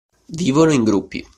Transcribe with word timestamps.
Vivono 0.29 0.73
in 0.73 0.83
gruppi. 0.83 1.23